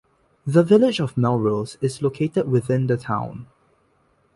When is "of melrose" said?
0.99-1.77